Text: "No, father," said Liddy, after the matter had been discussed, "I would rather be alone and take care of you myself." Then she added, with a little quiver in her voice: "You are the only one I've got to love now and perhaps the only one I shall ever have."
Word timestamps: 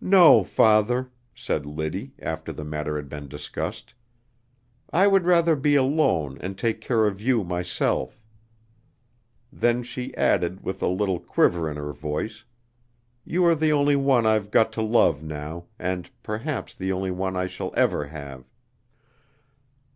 "No, 0.00 0.44
father," 0.44 1.10
said 1.34 1.66
Liddy, 1.66 2.12
after 2.20 2.52
the 2.52 2.62
matter 2.62 2.94
had 2.94 3.08
been 3.08 3.26
discussed, 3.26 3.92
"I 4.92 5.08
would 5.08 5.24
rather 5.24 5.56
be 5.56 5.74
alone 5.74 6.38
and 6.40 6.56
take 6.56 6.80
care 6.80 7.06
of 7.08 7.20
you 7.20 7.42
myself." 7.42 8.22
Then 9.52 9.82
she 9.82 10.16
added, 10.16 10.62
with 10.62 10.80
a 10.80 10.86
little 10.86 11.18
quiver 11.18 11.68
in 11.68 11.76
her 11.76 11.92
voice: 11.92 12.44
"You 13.24 13.44
are 13.46 13.56
the 13.56 13.72
only 13.72 13.96
one 13.96 14.26
I've 14.26 14.52
got 14.52 14.72
to 14.74 14.80
love 14.80 15.24
now 15.24 15.64
and 15.76 16.08
perhaps 16.22 16.72
the 16.74 16.92
only 16.92 17.10
one 17.10 17.34
I 17.36 17.48
shall 17.48 17.72
ever 17.74 18.06
have." 18.06 18.44